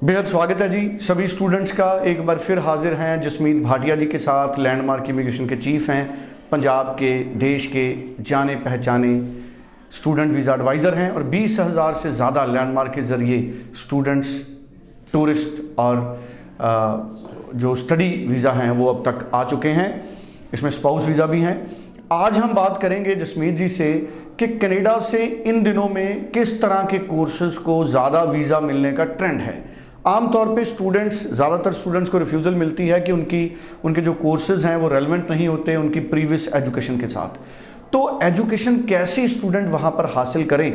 [0.00, 4.06] बेहद स्वागत है जी सभी स्टूडेंट्स का। एक बार फिर हाजिर हैं जसमीत भाटिया जी
[4.06, 6.06] के साथ लैंडमार्क इमिग्रेशन के चीफ हैं,
[6.50, 9.10] पंजाब के, देश के जाने पहचाने
[9.92, 13.42] स्टूडेंट वीज़ा एडवाइज़र हैं और बीस हज़ार से ज़्यादा लैंडमार्क के ज़रिए
[13.78, 14.30] स्टूडेंट्स
[15.12, 16.20] टूरिस्ट और
[17.54, 19.88] जो स्टडी वीज़ा हैं वो अब तक आ चुके हैं।
[20.54, 21.56] इसमें स्पाउस वीज़ा भी हैं।
[22.12, 23.92] आज हम बात करेंगे जसमीत जी से
[24.38, 29.04] कि कनाडा से इन दिनों में किस तरह के कोर्सेज को ज़्यादा वीज़ा मिलने का
[29.04, 29.69] ट्रेंड है।
[30.06, 34.76] आमतौर पे स्टूडेंट्स ज़्यादातर स्टूडेंट्स को रिफ्यूज़ल मिलती है कि उनकी, उनके जो कोर्सेज हैं
[34.76, 37.36] वो रेलिवेंट नहीं होते उनकी प्रीवियस एजुकेशन के साथ।
[37.92, 40.70] तो एजुकेशन कैसे स्टूडेंट वहाँ पर हासिल करें?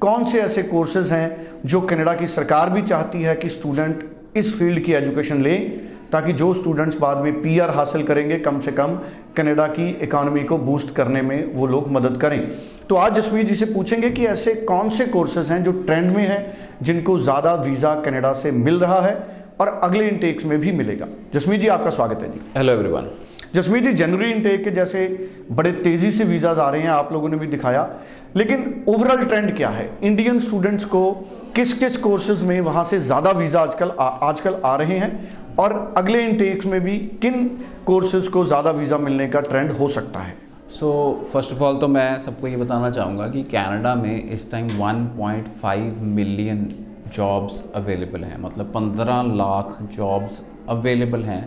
[0.00, 4.04] कौन से ऐसे कोर्सेज हैं जो कनाडा की सरकार भी चाहती है कि स्टूडेंट
[4.36, 5.87] इस फ़ील्ड की एजुकेशन लें?
[6.12, 8.98] ताकि जो स्टूडेंट्स बाद में पीआर हासिल करेंगे कम से कम
[9.36, 12.40] कनाडा की इकोनॉमी को बूस्ट करने में वो लोग मदद करें।
[12.88, 16.26] तो आज जसवीर जी से पूछेंगे कि ऐसे कौन से कोर्सेज हैं जो ट्रेंड में
[16.26, 16.42] हैं
[16.82, 19.16] जिनको ज़्यादा वीज़ा कनाडा से मिल रहा है
[19.60, 23.10] और अगले इनटेक्स में भी मिलेगा। जसमीत जी आपका स्वागत है जी। हेलो एवरीवन
[23.54, 25.06] जसमीत जी जनवरी इनटेक के जैसे
[25.52, 27.88] बड़े तेज़ी से वीज़ाज आ रहे हैं आप लोगों ने भी दिखाया।
[28.36, 29.88] लेकिन ओवरऑल ट्रेंड क्या है?
[30.02, 31.10] इंडियन स्टूडेंट्स को
[31.56, 35.10] किस किस कोर्सेज में वहाँ से ज़्यादा वीज़ा आजकल आजकल आ रहे हैं?
[35.58, 37.46] और अगले इनटेक्स में भी किन
[37.86, 40.36] कोर्सेज को ज़्यादा वीज़ा मिलने का ट्रेंड हो सकता है?
[40.70, 40.90] सो
[41.32, 46.02] फ़र्स्ट ऑफ़ ऑल तो मैं सबको ये बताना चाहूँगा कि कनाडा में इस टाइम 1.5
[46.16, 46.68] मिलियन
[47.14, 51.42] जॉब्स अवेलेबल हैं। मतलब 15 लाख जॉब्स अवेलेबल हैं।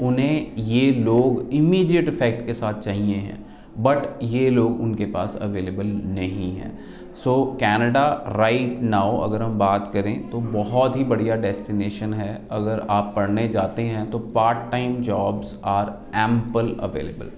[0.00, 3.44] उन्हें ये लोग इमीडिएट इफ़ेक्ट के साथ चाहिए हैं।
[3.78, 6.78] बट ये लोग उनके पास अवेलेबल नहीं हैं।
[7.14, 8.04] सो कैनेडा
[8.36, 13.46] राइट नाउ अगर हम बात करें तो बहुत ही बढ़िया डेस्टिनेशन है। अगर आप पढ़ने
[13.48, 17.30] जाते हैं तो part time jobs are ample available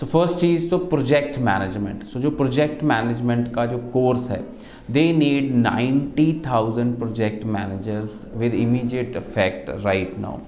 [0.00, 4.42] so first चीज़ तो प्रोजेक्ट मैनेजमेंट सो जो प्रोजेक्ट मैनेजमेंट का जो कोर्स है
[4.90, 10.38] they need ninety thousand project managers with immediate effect right now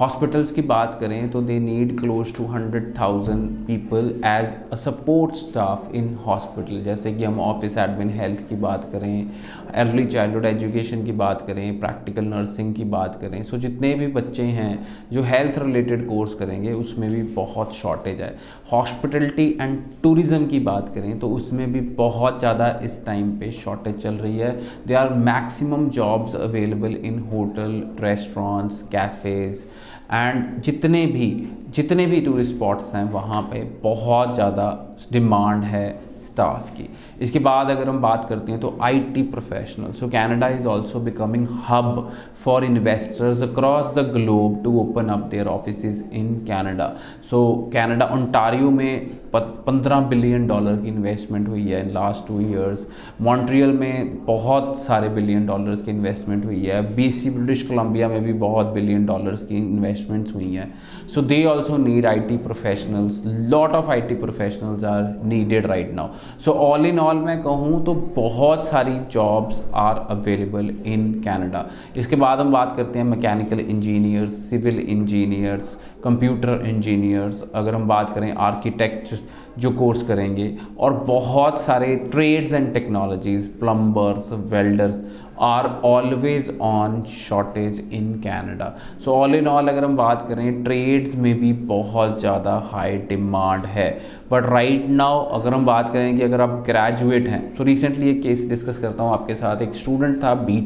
[0.00, 5.34] hospitals की बात करें तो they need close to hundred thousand people as a support
[5.36, 9.30] staff in hospital जैसे कि हम ऑफ़िस एडमिन हेल्थ की बात करें
[9.74, 14.06] अर्ली चाइल्डहुड एजुकेशन की बात करें प्रैक्टिकल नर्सिंग की बात करें। सो so, जितने भी
[14.06, 18.34] बच्चे हैं जो हेल्थ रिलेटेड कोर्स करेंगे उसमें भी बहुत शॉर्टेज है।
[18.72, 24.02] हॉस्पिटलिटी एंड टूरिज़्म की बात करें तो उसमें भी बहुत ज़्यादा इस टाइम पे शॉर्टेज
[24.02, 24.56] चल रही है।
[24.86, 29.64] They are maximum jobs available in hotel restaurants cafes
[30.12, 31.28] and जितने भी
[31.74, 35.86] जितने भी टूरिस्ट स्पॉट्स हैं, वहाँ पे बहुत ज़्यादा डिमांड है
[36.18, 36.88] स्टाफ की।
[37.22, 41.46] इसके बाद अगर हम बात करते हैं तो IT professional so Canada is also becoming
[41.68, 42.10] hub
[42.44, 46.92] for investors across the globe to open up their office in Canada
[47.30, 47.42] so
[47.74, 52.86] Canada Ontario में पंद्रह बिलियन डॉलर की इन्वेस्टमेंट हुई है in last two years
[53.22, 56.80] Montreal में बहुत सारे billion dollars की investment हुई है.
[56.96, 60.72] बीसी ब्रिटिश कोलंबिया में भी बहुत बिलियन डॉलर्स की इन्वेस्टमेंट्स हुई हैं.
[61.14, 65.94] So they also need I T professionals lot of I T professionals are needed right
[65.94, 66.08] now
[66.44, 71.66] so all in all मैं कहूँ तो बहुत सारी jobs are available in Canada
[71.96, 78.14] इसके बाद हम बात करते हैं mechanical engineers civil engineers computer engineers अगर हम बात
[78.14, 79.14] करें आर्किटेक्ट
[79.58, 85.00] जो कोर्स करेंगे और बहुत सारे trades and technologies plumbers welders
[85.40, 88.72] are always on shortage in Canada
[89.04, 93.64] so all in all अगर हम बात करें ट्रेड्स में भी बहुत ज़्यादा हाई डिमांड
[93.66, 93.88] है।
[94.30, 98.22] बट राइट नाउ अगर हम बात करें कि अगर आप ग्रेजुएट हैं सो रिसेंटली एक
[98.22, 100.60] केस डिस्कस करता हूँ आपके साथ। एक स्टूडेंट था B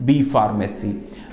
[0.00, 0.90] B pharmacy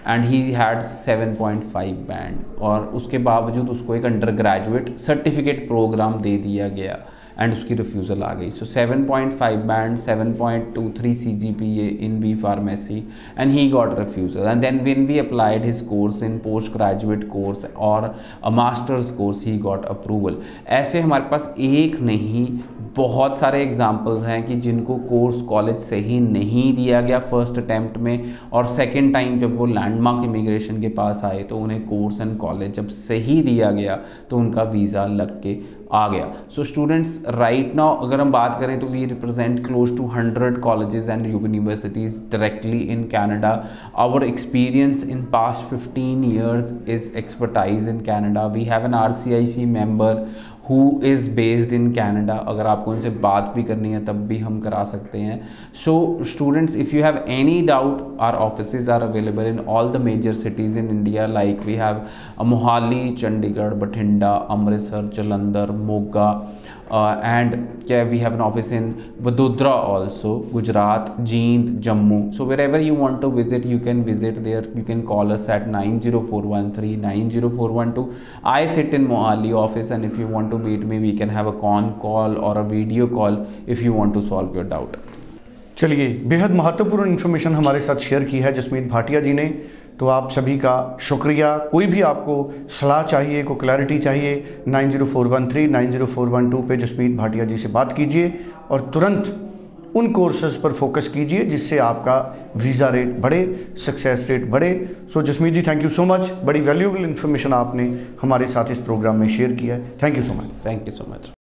[0.07, 6.37] and he had 7.5 band और उसके बावजूद उसको एक अंडर ग्रेजुएट सर्टिफिकेट प्रोग्राम दे
[6.37, 6.97] दिया गया
[7.39, 12.97] एंड उसकी रिफ्यूज़ल आ गई। So 7.5 band 7.23 CGPA in B pharmacy
[13.39, 17.65] and he got refusal and then when we applied his course in post graduate course
[17.89, 18.07] और
[18.51, 20.37] masters course he got approval
[20.77, 22.47] ऐसे हमारे पास एक नहीं
[22.97, 28.33] बहुत सारे एग्जाम्पल्स हैं कि जिनको कोर्स कॉलेज सही नहीं दिया गया फ़र्स्ट अटैम्प्ट में
[28.53, 32.73] और सेकेंड टाइम जब वो लैंडमार्क इमिग्रेशन के पास आए तो उन्हें कोर्स एंड कॉलेज
[32.73, 33.99] जब सही दिया गया
[34.29, 35.57] तो उनका वीज़ा लग के
[35.93, 40.05] आ गया। सो स्टूडेंट्स राइट नाउ अगर हम बात करें तो we represent close to
[40.07, 43.51] hundred colleges and universities directly in Canada
[43.97, 49.33] our experience in past fifteen years is expertise in Canada we have an R C
[49.33, 50.27] I C member
[50.69, 54.59] who is based in Canada अगर आपको उनसे बात भी करनी है, तब भी हम
[54.59, 55.39] करा सकते हैं।
[55.83, 60.33] So students if you have any doubt our office are available in all the major
[60.35, 62.01] cities in India like we have
[62.45, 66.29] Mohali Chandigarh Bathinda Amritsar Jalandhar Moga
[66.89, 72.35] and yeah, we have an office in Vadodara also, Gujarat, Jeend, Jammu.
[72.35, 74.63] So wherever you want to visit, you can visit there.
[74.75, 78.15] You can call us at 90413 90412.
[78.43, 81.47] I sit in Mohali office, and if you want to meet me, we can have
[81.47, 84.97] a con call or a video call if you want to solve your doubt.
[85.77, 89.47] चलिए बेहद महत्वपूर्ण information हमारे साथ share की है जसमीत भाटिया जी ने
[89.99, 95.05] तो आप सभी का शुक्रिया। कोई भी आपको सलाह चाहिए को क्लैरिटी चाहिए, nine zero
[95.05, 98.33] four one three, nine zero four one two पर जसमीत भाटिया जी से बात कीजिए
[98.71, 99.33] और तुरंत
[99.95, 102.17] उन कोर्सेज पर फोकस कीजिए जिससे आपका
[102.57, 103.39] वीज़ा रेट बढ़े
[103.85, 104.73] सक्सेस रेट बढ़े।
[105.13, 107.87] So Jasmeet ji thank you so much बड़ी वैल्यूबल इन्फॉर्मेशन आपने
[108.21, 111.11] हमारे साथ इस प्रोग्राम में शेयर किया है। Thank you so much thank you so
[111.11, 111.31] much